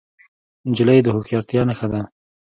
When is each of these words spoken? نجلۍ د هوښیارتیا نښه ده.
نجلۍ 0.69 0.99
د 1.03 1.07
هوښیارتیا 1.15 1.61
نښه 1.69 1.87
ده. 1.91 2.01